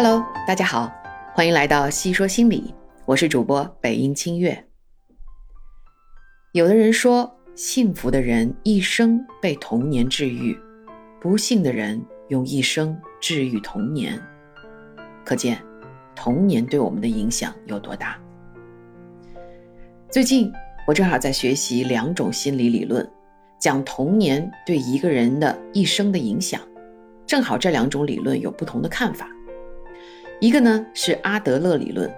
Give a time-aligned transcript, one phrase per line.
[0.00, 0.92] Hello，大家好，
[1.34, 2.72] 欢迎来到细说心理，
[3.04, 4.64] 我是主播北音清月。
[6.52, 10.56] 有的人说，幸福的人一生被童年治愈，
[11.20, 14.16] 不幸的人用一生治愈童年。
[15.24, 15.60] 可见，
[16.14, 18.16] 童年对我们的影响有多大。
[20.12, 20.52] 最近，
[20.86, 23.04] 我正好在学习两种心理理论，
[23.58, 26.60] 讲童年对一个人的一生的影响。
[27.26, 29.28] 正好这两种理论有不同的看法。
[30.40, 32.08] 一个呢是阿德勒理论，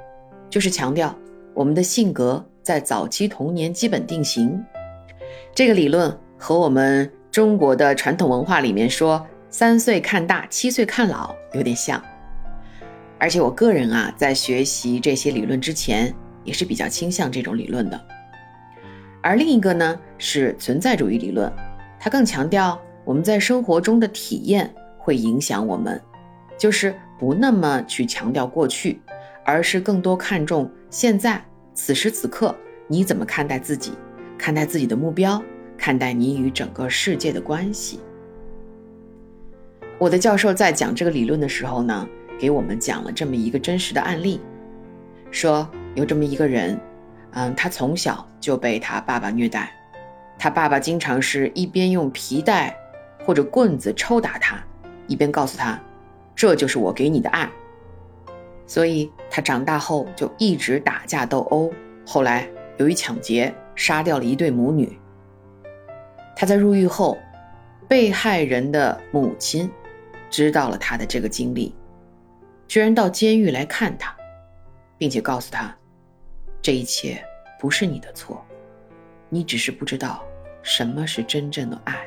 [0.50, 1.16] 就是强调
[1.54, 4.62] 我们的性格在早期童年基本定型。
[5.54, 12.02] 这个理论和我们中国的传统文化里面说“三岁看大，七岁看老”有点像。
[13.18, 17.98] 而且我个人啊，在学习这些理论之前，也是比较倾向这种理论的。
[19.22, 21.50] 而另一个呢是存在主义理论，
[21.98, 24.70] 它更强调我们在生活中的体验。
[25.02, 25.98] 会影响我们，
[26.58, 28.98] 就是不那么去强调过去，
[29.44, 32.56] 而是更多看重现在此时此刻
[32.88, 33.92] 你怎么看待自己，
[34.38, 35.40] 看待自己的目标，
[35.76, 38.00] 看待你与整个世界的关系。
[39.98, 44.40] 我的教授在讲这个理论的时候呢，给我们讲了这么一个真实的案例，
[45.30, 46.80] 说有这么一个人，
[47.32, 49.70] 嗯，他从小就被他爸爸虐待，
[50.38, 52.74] 他爸爸经常是一边用皮带
[53.26, 54.58] 或者棍子抽打他。
[55.06, 55.78] 一边告诉他，
[56.40, 57.46] 这就是我给你的爱。
[58.66, 61.70] 所以他长大后就一直打架斗殴，
[62.06, 64.98] 后来由于抢劫杀掉了一对母女。
[66.34, 67.18] 他在入狱后，
[67.86, 69.70] 被害人的母亲
[70.30, 71.74] 知道了他的这个经历，
[72.66, 74.16] 居然到监狱来看他，
[74.96, 75.76] 并且告诉他，
[76.62, 77.22] 这一切
[77.58, 78.42] 不是你的错，
[79.28, 80.24] 你只是不知道
[80.62, 81.98] 什么是真正的爱。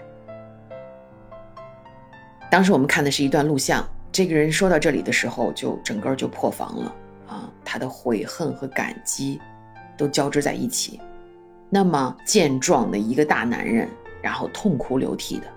[2.50, 6.96] 当时我们看的是一段录像，这个人说到这里的时候，就整个就破防了
[7.28, 7.52] 啊！
[7.66, 9.42] 他的悔恨和感激
[9.98, 11.02] 都交织在一起。
[11.68, 13.90] 那么健壮的一个大男人，
[14.22, 15.48] 然后痛哭流涕的，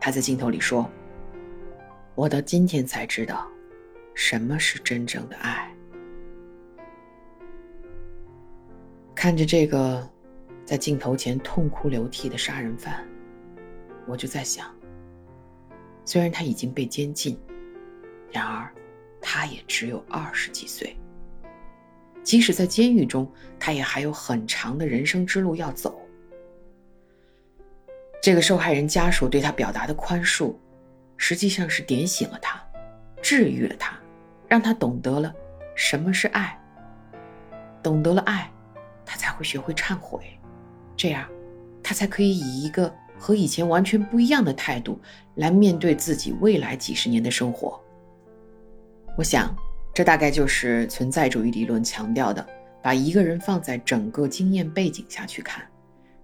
[0.00, 0.90] 他在镜头里说
[2.16, 3.46] ：“我到今天才知道，
[4.14, 5.72] 什么是真正的爱。”
[9.14, 10.04] 看着这个
[10.64, 13.06] 在镜头前痛哭流涕的杀人犯，
[14.08, 14.66] 我就在想。
[16.04, 17.38] 虽然他已经被监禁，
[18.30, 18.70] 然而
[19.20, 20.96] 他也只有二十几岁。
[22.22, 26.00] 即使在监狱中，他也还有很长的人生之路要走。
[28.22, 30.54] 这个受害人家属对他表达的宽恕，
[31.16, 32.62] 实际上是点醒了他，
[33.20, 33.98] 治愈了他，
[34.48, 35.34] 让他懂得了
[35.74, 36.58] 什么是爱。
[37.82, 38.50] 懂得了爱，
[39.04, 40.22] 他才会学会忏悔，
[40.96, 41.28] 这样，
[41.82, 42.94] 他才可以以一个。
[43.18, 44.98] 和以前完全不一样的态度
[45.36, 47.80] 来面对自己未来几十年的生活。
[49.16, 49.54] 我想，
[49.94, 52.44] 这大概就是存在主义理论强调的：
[52.82, 55.64] 把一个人放在整个经验背景下去看，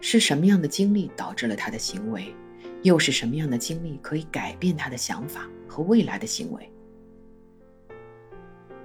[0.00, 2.34] 是什么样的经历导致了他的行为，
[2.82, 6.68] 又是什么样的经历可以改变他的想法和未来的行为。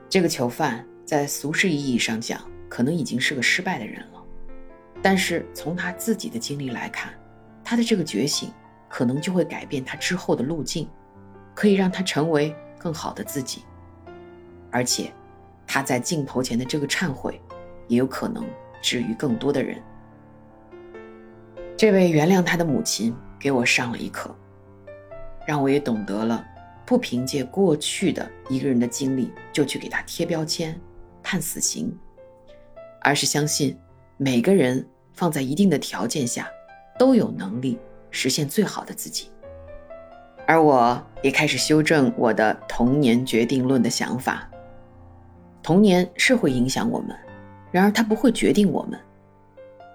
[0.08, 2.40] 这个囚犯在俗世意义上讲，
[2.70, 4.24] 可能已经是个失败的人了，
[5.02, 7.12] 但是从他自己的经历来看，
[7.66, 8.52] 他的这个觉醒，
[8.88, 10.88] 可能就会改变他之后的路径，
[11.56, 13.64] 可以让他成为更好的自己。
[14.72, 15.12] 而且，
[15.66, 17.42] 他在镜头前的这个忏悔，
[17.88, 18.46] 也有可能
[18.84, 19.82] 治愈更多的人。
[21.76, 24.34] 这位原谅他的母亲给我上了一课，
[25.48, 26.46] 让我也懂得了，
[26.86, 30.80] 不凭借过去的一个人的经历就去给他贴标签、
[31.24, 31.92] 判死刑，
[33.02, 33.76] 而是相信
[34.18, 36.48] 每个人放在一定的条件下。
[36.98, 37.78] 都有能力
[38.10, 39.30] 实现最好的自己，
[40.48, 44.50] 而我也开始修正我的童年决定论的想法。
[45.62, 47.16] 童年是会影响我们，
[47.72, 49.00] 然而它不会决定我们。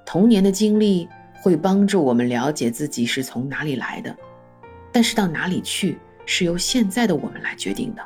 [0.04, 1.08] 童年的经历
[1.40, 4.14] 会帮助我们了解自己是从哪里来的，
[4.90, 5.96] 但是到哪里去
[6.26, 8.02] 是由现在的我们来决定的。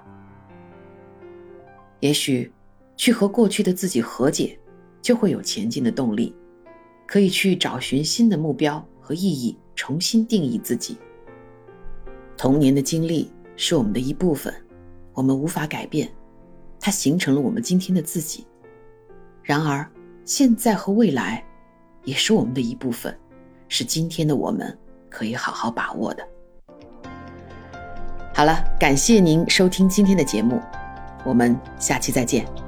[2.01, 2.53] 也许
[2.97, 4.59] 去和过去的自己和解，
[5.01, 6.37] 就会有前进的动力。
[7.07, 10.97] 可以去找寻新的目标和意义，重新定义自己。
[12.37, 14.53] 童年的经历是我们的一部分，
[15.13, 16.11] 我们无法改变，
[16.81, 18.47] 它形成了我们今天的自己。
[19.43, 19.89] 然而，
[20.25, 21.45] 现在和未来
[22.03, 23.17] 也是我们的一部分，
[23.69, 24.77] 是今天的我们
[25.09, 26.27] 可以好好把握的。
[28.35, 30.61] 好了，感谢您收听今天的节目，
[31.25, 32.64] 我们下期再见。